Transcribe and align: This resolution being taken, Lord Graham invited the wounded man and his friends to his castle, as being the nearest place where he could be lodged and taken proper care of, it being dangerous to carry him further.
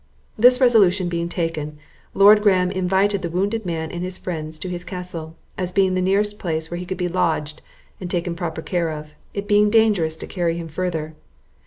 This 0.35 0.59
resolution 0.59 1.09
being 1.09 1.29
taken, 1.29 1.77
Lord 2.15 2.41
Graham 2.41 2.71
invited 2.71 3.21
the 3.21 3.29
wounded 3.29 3.67
man 3.67 3.91
and 3.91 4.01
his 4.03 4.17
friends 4.17 4.57
to 4.57 4.67
his 4.67 4.83
castle, 4.83 5.35
as 5.59 5.71
being 5.71 5.93
the 5.93 6.01
nearest 6.01 6.39
place 6.39 6.71
where 6.71 6.79
he 6.79 6.87
could 6.87 6.97
be 6.97 7.07
lodged 7.07 7.61
and 7.99 8.09
taken 8.09 8.35
proper 8.35 8.63
care 8.63 8.89
of, 8.89 9.13
it 9.35 9.47
being 9.47 9.69
dangerous 9.69 10.17
to 10.17 10.25
carry 10.25 10.57
him 10.57 10.69
further. 10.69 11.13